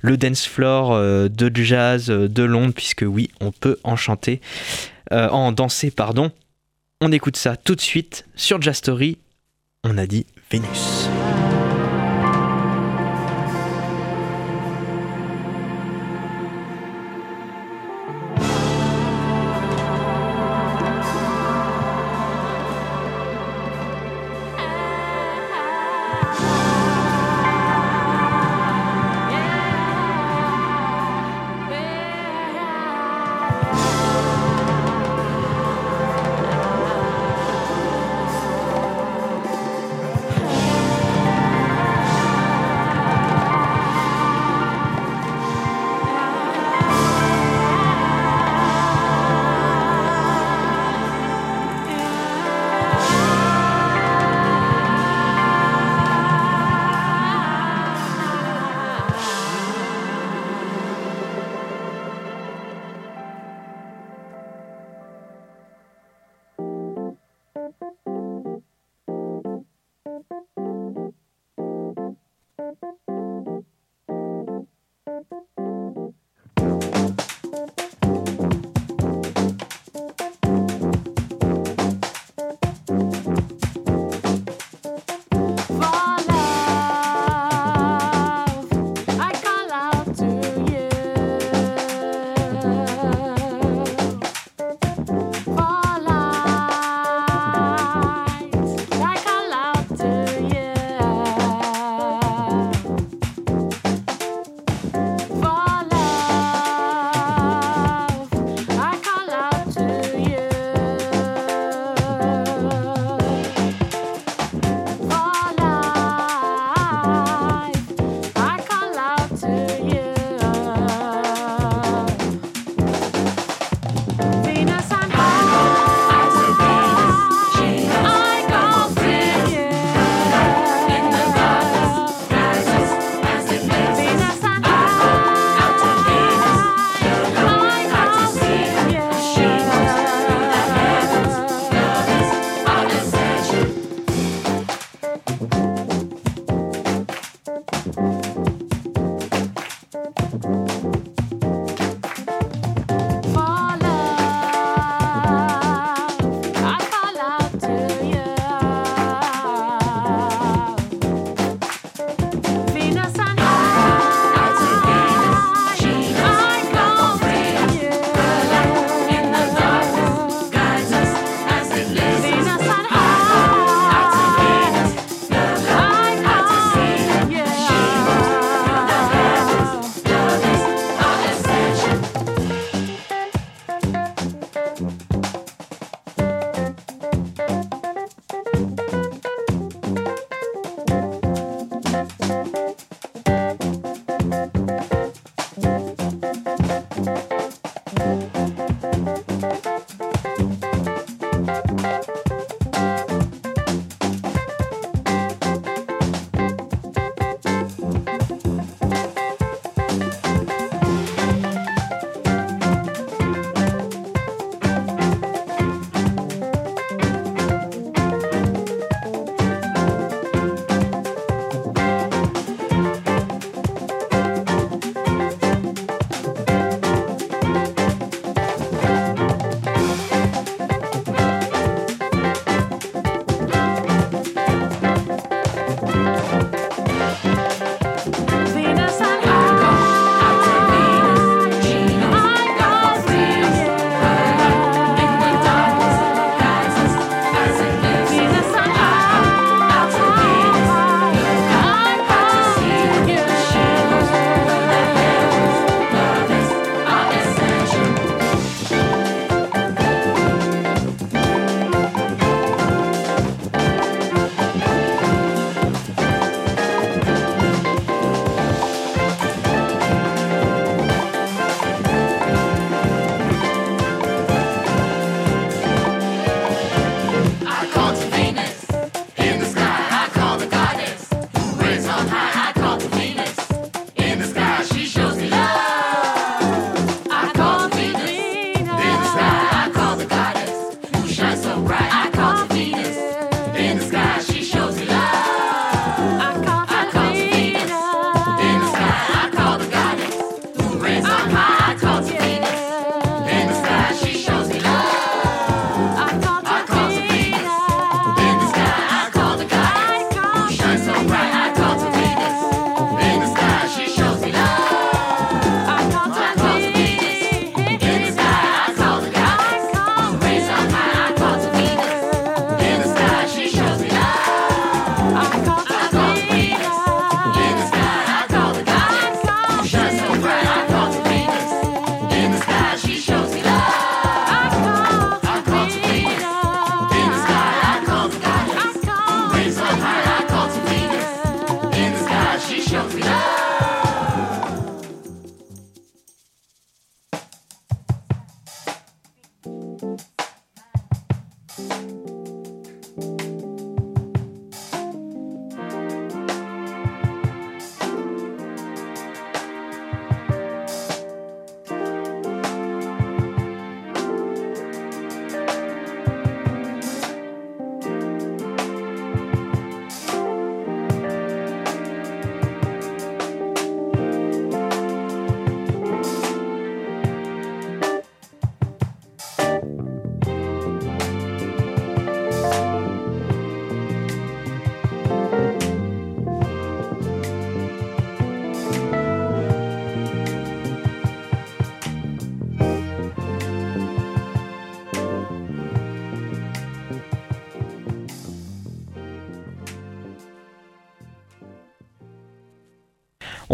le 0.00 0.16
dance 0.16 0.46
floor 0.46 0.98
de 1.28 1.50
jazz 1.54 2.06
de 2.06 2.42
Londres, 2.42 2.72
puisque 2.74 3.04
oui, 3.06 3.30
on 3.40 3.52
peut 3.52 3.78
en 3.84 3.94
chanter, 3.94 4.40
en 5.12 5.52
danser, 5.52 5.92
pardon. 5.92 6.32
On 7.00 7.12
écoute 7.12 7.36
ça 7.36 7.56
tout 7.56 7.76
de 7.76 7.80
suite 7.80 8.26
sur 8.34 8.60
Jazz 8.60 8.78
Story. 8.78 9.18
On 9.84 9.96
a 9.96 10.06
dit 10.06 10.26
Vénus. 10.50 11.08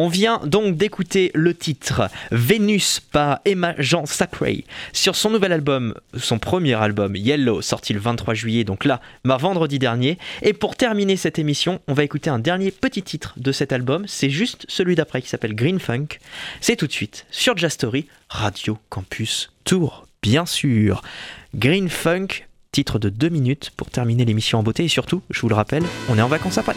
On 0.03 0.09
vient 0.09 0.41
donc 0.45 0.77
d'écouter 0.77 1.31
le 1.33 1.55
titre 1.55 2.11
Vénus 2.33 2.99
par 2.99 3.39
Emma 3.45 3.77
Jean 3.79 4.05
Sacray 4.05 4.65
sur 4.93 5.15
son 5.15 5.31
nouvel 5.31 5.53
album, 5.53 5.95
son 6.19 6.41
premier 6.41 6.75
album 6.75 7.15
Yellow, 7.15 7.63
sorti 7.63 7.93
le 7.93 8.01
23 8.01 8.35
juillet, 8.35 8.65
donc 8.65 8.85
là, 8.85 9.01
ma 9.23 9.37
vendredi 9.37 9.79
dernier. 9.79 10.19
Et 10.43 10.55
pour 10.55 10.75
terminer 10.75 11.17
cette 11.17 11.39
émission, 11.39 11.81
on 11.87 11.95
va 11.95 12.03
écouter 12.03 12.31
un 12.31 12.41
dernier 12.41 12.73
petit 12.73 13.05
titre 13.05 13.35
de 13.37 13.53
cet 13.53 13.73
album, 13.73 14.03
c'est 14.09 14.29
juste 14.29 14.67
celui 14.67 14.97
d'après 14.97 15.23
qui 15.23 15.29
s'appelle 15.29 15.55
Green 15.55 15.79
Funk. 15.79 16.19
C'est 16.61 16.75
tout 16.75 16.89
de 16.89 16.93
suite 16.93 17.25
sur 17.31 17.57
Jastory, 17.57 18.09
Radio 18.29 18.79
Campus 18.89 19.53
Tour, 19.63 20.09
bien 20.21 20.47
sûr. 20.47 21.03
Green 21.55 21.89
Funk, 21.89 22.49
titre 22.73 22.99
de 22.99 23.09
deux 23.09 23.29
minutes 23.29 23.71
pour 23.77 23.89
terminer 23.89 24.25
l'émission 24.25 24.59
en 24.59 24.65
beauté 24.65 24.83
et 24.83 24.89
surtout, 24.89 25.23
je 25.31 25.41
vous 25.43 25.49
le 25.49 25.55
rappelle, 25.55 25.85
on 26.09 26.19
est 26.19 26.23
en 26.23 26.27
vacances 26.27 26.59
après. 26.59 26.75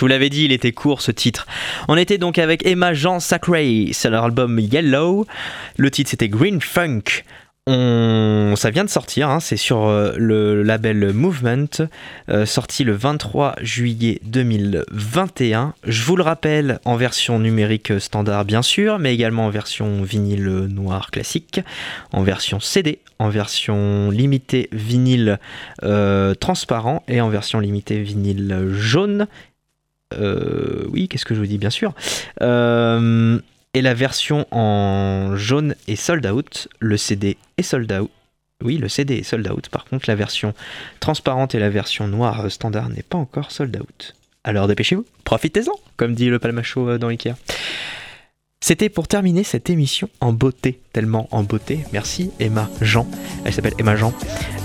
Je 0.00 0.04
vous 0.06 0.08
l'avais 0.08 0.30
dit, 0.30 0.46
il 0.46 0.52
était 0.52 0.72
court 0.72 1.02
ce 1.02 1.10
titre. 1.10 1.46
On 1.86 1.98
était 1.98 2.16
donc 2.16 2.38
avec 2.38 2.64
Emma 2.64 2.94
Jean 2.94 3.20
Sacray, 3.20 3.90
c'est 3.92 4.08
leur 4.08 4.24
album 4.24 4.58
Yellow. 4.58 5.26
Le 5.76 5.90
titre 5.90 6.08
c'était 6.08 6.30
Green 6.30 6.62
Funk. 6.62 7.02
On... 7.66 8.54
Ça 8.56 8.70
vient 8.70 8.84
de 8.84 8.88
sortir, 8.88 9.28
hein, 9.28 9.40
c'est 9.40 9.58
sur 9.58 9.86
euh, 9.86 10.14
le 10.16 10.62
label 10.62 11.12
Movement, 11.12 11.86
euh, 12.30 12.46
sorti 12.46 12.82
le 12.82 12.94
23 12.94 13.56
juillet 13.60 14.20
2021. 14.24 15.74
Je 15.84 16.02
vous 16.04 16.16
le 16.16 16.22
rappelle, 16.22 16.80
en 16.86 16.96
version 16.96 17.38
numérique 17.38 18.00
standard 18.00 18.46
bien 18.46 18.62
sûr, 18.62 18.98
mais 18.98 19.12
également 19.12 19.44
en 19.44 19.50
version 19.50 20.02
vinyle 20.02 20.66
noir 20.70 21.10
classique, 21.10 21.60
en 22.12 22.22
version 22.22 22.58
CD, 22.58 23.00
en 23.18 23.28
version 23.28 24.10
limitée 24.10 24.70
vinyle 24.72 25.38
euh, 25.82 26.32
transparent 26.34 27.02
et 27.06 27.20
en 27.20 27.28
version 27.28 27.60
limitée 27.60 28.00
vinyle 28.00 28.68
jaune 28.70 29.28
euh, 30.14 30.86
oui, 30.90 31.08
qu'est-ce 31.08 31.24
que 31.24 31.34
je 31.34 31.40
vous 31.40 31.46
dis, 31.46 31.58
bien 31.58 31.70
sûr. 31.70 31.94
Euh, 32.42 33.38
et 33.74 33.82
la 33.82 33.94
version 33.94 34.46
en 34.50 35.36
jaune 35.36 35.74
est 35.86 35.96
sold 35.96 36.26
out. 36.26 36.68
Le 36.80 36.96
CD 36.96 37.36
est 37.56 37.62
sold 37.62 37.90
out. 37.92 38.10
Oui, 38.62 38.76
le 38.76 38.88
CD 38.88 39.18
est 39.18 39.22
sold 39.22 39.50
out. 39.50 39.68
Par 39.68 39.84
contre, 39.84 40.04
la 40.08 40.16
version 40.16 40.54
transparente 40.98 41.54
et 41.54 41.58
la 41.58 41.70
version 41.70 42.08
noire 42.08 42.50
standard 42.50 42.88
n'est 42.90 43.02
pas 43.02 43.18
encore 43.18 43.50
sold 43.52 43.76
out. 43.80 44.14
Alors 44.42 44.68
dépêchez-vous, 44.68 45.04
profitez-en, 45.24 45.72
comme 45.96 46.14
dit 46.14 46.28
le 46.28 46.38
palmacho 46.38 46.88
euh, 46.88 46.98
dans 46.98 47.08
Ikea. 47.08 47.34
C'était 48.62 48.90
pour 48.90 49.08
terminer 49.08 49.42
cette 49.42 49.70
émission 49.70 50.10
en 50.20 50.34
beauté, 50.34 50.80
tellement 50.92 51.28
en 51.30 51.42
beauté. 51.42 51.80
Merci 51.94 52.30
Emma 52.40 52.68
Jean. 52.82 53.06
Elle 53.46 53.54
s'appelle 53.54 53.72
Emma 53.78 53.96
Jean. 53.96 54.12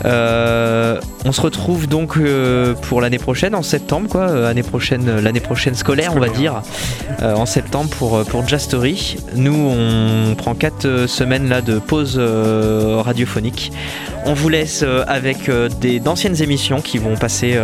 Euh, 0.03 0.99
on 1.23 1.31
se 1.31 1.39
retrouve 1.39 1.87
donc 1.87 2.17
euh, 2.17 2.73
pour 2.73 2.99
l'année 2.99 3.19
prochaine, 3.19 3.55
en 3.55 3.63
septembre, 3.63 4.09
quoi. 4.09 4.29
euh, 4.29 4.49
année 4.49 4.63
prochaine, 4.63 5.21
l'année 5.21 5.39
prochaine 5.39 5.75
scolaire, 5.75 6.11
on 6.13 6.19
va 6.19 6.27
dire, 6.27 6.61
en 7.21 7.45
septembre 7.45 7.89
pour 7.89 8.25
pour 8.25 8.45
Jazz 8.45 8.63
Story. 8.63 9.15
Nous, 9.33 9.55
on 9.55 10.35
prend 10.35 10.55
quatre 10.55 10.83
euh, 10.85 11.07
semaines 11.07 11.47
là 11.47 11.61
de 11.61 11.79
pause 11.79 12.17
radiophonique. 12.19 13.71
On 14.25 14.33
vous 14.33 14.49
laisse 14.49 14.83
avec 15.07 15.49
des 15.79 16.01
d'anciennes 16.01 16.41
émissions 16.41 16.81
qui 16.81 16.97
vont 16.97 17.15
passer 17.15 17.57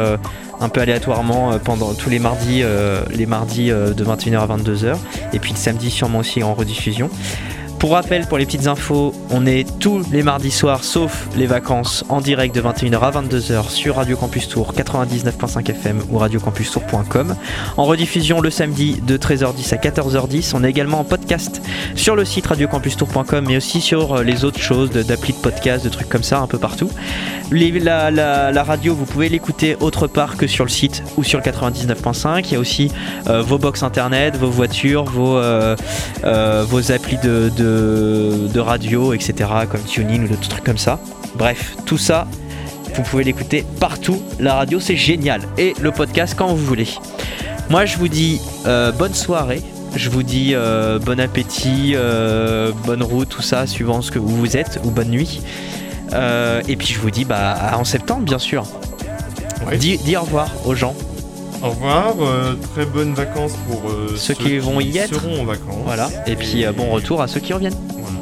un 0.62 0.70
peu 0.70 0.80
aléatoirement 0.80 1.52
euh, 1.52 1.58
pendant 1.58 1.94
tous 1.94 2.10
les 2.10 2.20
mardis, 2.20 2.62
euh, 2.64 3.04
les 3.12 3.26
mardis 3.26 3.72
euh, 3.72 3.94
de 3.94 4.06
21h 4.06 4.40
à 4.40 4.58
22h, 4.58 4.96
et 5.34 5.40
puis 5.40 5.52
le 5.52 5.58
samedi 5.58 5.90
sûrement 5.90 6.20
aussi 6.20 6.44
en 6.44 6.54
rediffusion. 6.54 7.10
Pour 7.82 7.94
rappel, 7.94 8.28
pour 8.28 8.38
les 8.38 8.46
petites 8.46 8.68
infos, 8.68 9.12
on 9.32 9.48
est 9.48 9.66
tous 9.80 10.04
les 10.12 10.22
mardis 10.22 10.52
soirs, 10.52 10.84
sauf 10.84 11.28
les 11.36 11.48
vacances, 11.48 12.06
en 12.10 12.22
direct 12.22 12.54
de 12.54 12.62
21h 12.62 13.00
à 13.00 13.10
22h 13.10 13.70
sur 13.70 13.96
Radio 13.96 14.16
Campus 14.16 14.48
Tour 14.48 14.76
99.5 14.78 15.68
FM 15.68 16.00
ou 16.12 16.20
radiocampustour.com. 16.20 17.36
En 17.78 17.86
rediffusion 17.86 18.40
le 18.40 18.52
samedi 18.52 19.02
de 19.02 19.18
13h10 19.18 19.74
à 19.74 19.78
14h10. 19.78 20.52
On 20.54 20.64
est 20.64 20.70
également 20.70 21.00
en 21.00 21.04
podcast 21.04 21.60
sur 21.96 22.16
le 22.16 22.24
site 22.24 22.46
radiocampustour.com, 22.46 23.46
mais 23.48 23.58
aussi 23.58 23.82
sur 23.82 24.18
euh, 24.18 24.24
les 24.24 24.46
autres 24.46 24.62
choses, 24.62 24.92
d'applis 24.92 25.34
de 25.34 25.40
podcast, 25.40 25.84
de 25.84 25.90
trucs 25.90 26.08
comme 26.08 26.22
ça, 26.22 26.38
un 26.38 26.46
peu 26.46 26.60
partout. 26.60 26.92
La, 27.52 28.64
radio, 28.64 28.94
vous 28.94 29.06
pouvez 29.06 29.28
l'écouter 29.28 29.76
autre 29.80 30.08
part 30.08 30.38
que 30.38 30.48
sur 30.48 30.64
le 30.66 30.70
site 30.70 31.04
ou 31.18 31.24
sur 31.24 31.40
le 31.40 31.44
99.5. 31.44 32.44
Il 32.46 32.54
y 32.54 32.56
a 32.56 32.60
aussi 32.60 32.92
euh, 33.28 33.42
vos 33.42 33.58
box 33.58 33.84
internet, 33.84 34.38
vos 34.38 34.50
voitures, 34.50 35.04
vos, 35.04 35.36
euh, 35.36 35.76
vos 36.70 36.92
applis 36.92 37.18
de, 37.18 37.50
de 37.72 38.60
radio, 38.60 39.14
etc. 39.14 39.50
comme 39.70 39.84
tuning 39.84 40.26
ou 40.26 40.28
d'autres 40.28 40.50
trucs 40.50 40.64
comme 40.64 40.78
ça. 40.78 41.00
Bref, 41.36 41.76
tout 41.86 41.98
ça, 41.98 42.28
vous 42.96 43.04
pouvez 43.04 43.24
l'écouter 43.24 43.66
partout. 43.80 44.22
La 44.40 44.56
radio, 44.56 44.80
c'est 44.80 44.96
génial. 44.96 45.42
Et 45.58 45.74
le 45.82 45.92
podcast 45.92 46.36
quand 46.38 46.48
vous 46.48 46.58
voulez. 46.58 46.88
Moi, 47.70 47.86
je 47.86 47.98
vous 47.98 48.08
dis 48.08 48.42
euh, 48.66 48.92
bonne 48.92 49.14
soirée. 49.14 49.62
Je 49.96 50.10
vous 50.10 50.24
dis 50.24 50.52
euh, 50.54 51.00
bon 51.00 51.20
appétit, 51.20 51.94
euh, 51.96 52.72
bonne 52.86 53.04
route, 53.04 53.30
tout 53.30 53.42
ça, 53.42 53.68
suivant 53.68 54.02
ce 54.02 54.12
que 54.12 54.20
vous 54.20 54.36
vous 54.36 54.58
êtes, 54.58 54.80
ou 54.84 54.92
bonne 54.92 55.10
nuit. 55.10 55.42
Et 56.68 56.76
puis 56.76 56.88
je 56.88 57.00
vous 57.00 57.12
dis 57.12 57.24
bah, 57.24 57.56
en 57.74 57.86
septembre, 57.86 58.24
bien 58.24 58.40
sûr. 58.40 58.66
Dis, 59.80 59.98
dis 60.00 60.18
au 60.18 60.22
revoir 60.22 60.50
aux 60.66 60.76
gens. 60.76 60.96
Au 61.64 61.70
revoir, 61.70 62.16
euh, 62.22 62.56
très 62.74 62.86
bonnes 62.86 63.14
vacances 63.14 63.54
pour 63.70 63.90
euh, 63.90 64.16
Ceux 64.18 64.34
qui 64.34 64.58
vont 64.58 64.80
y 64.80 64.98
être. 64.98 65.14
seront 65.14 65.42
en 65.42 65.46
vacances. 65.46 65.76
Voilà. 65.86 66.10
Et 66.26 66.36
puis 66.36 66.66
euh, 66.66 66.72
bon 66.72 66.90
retour 66.90 67.22
à 67.22 67.28
ceux 67.28 67.40
qui 67.40 67.54
reviennent. 67.54 67.76
Voilà. 67.94 68.18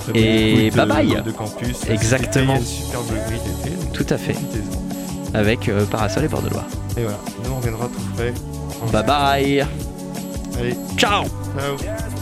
Très 0.00 0.18
Et 0.20 0.70
bye 0.72 0.86
bye. 0.86 1.22
De 1.24 1.30
campus. 1.30 1.88
Exactement. 1.88 2.58
Superbe 2.60 3.06
d'été. 3.28 3.76
Tout 3.92 4.06
à 4.10 4.18
fait. 4.18 4.36
Avec 5.34 5.68
euh, 5.68 5.84
Parasol 5.86 6.24
et 6.24 6.28
Bord 6.28 6.42
de 6.42 6.50
Loire. 6.50 6.66
Et 6.96 7.02
voilà, 7.02 7.18
nous 7.44 7.52
on 7.52 7.56
reviendra 7.58 7.86
tout 7.86 8.02
frais. 8.16 8.34
Bye 8.92 9.06
bye. 9.06 9.66
Allez, 10.58 10.76
Ciao. 10.96 11.24
ciao. 11.56 12.21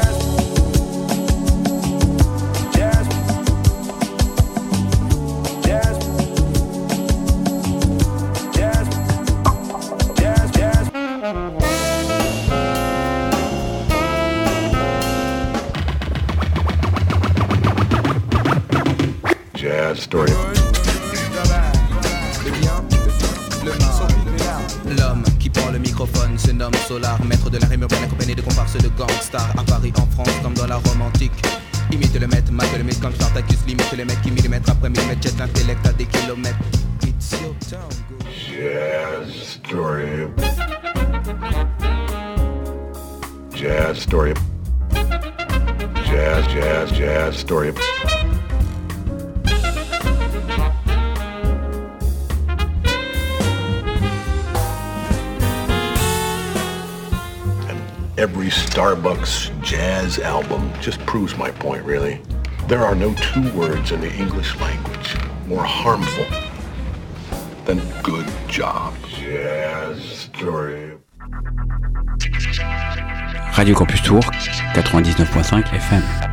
two 63.31 63.49
words 63.53 63.93
in 63.93 64.01
the 64.01 64.13
English 64.13 64.59
language 64.59 65.15
more 65.47 65.63
harmful 65.63 66.25
than 67.63 67.81
good 68.03 68.27
job. 68.49 68.93
Jazz 69.07 70.03
story. 70.03 70.97
Radio 73.57 73.75
Campus 73.75 74.01
Tour, 74.01 74.21
99.5 74.73 75.63
FM. 75.63 76.30